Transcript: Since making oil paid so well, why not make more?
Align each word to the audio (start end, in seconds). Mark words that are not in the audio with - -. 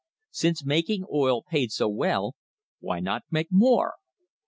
Since 0.31 0.65
making 0.65 1.05
oil 1.13 1.43
paid 1.43 1.71
so 1.71 1.87
well, 1.87 2.33
why 2.79 3.01
not 3.01 3.21
make 3.29 3.49
more? 3.51 3.93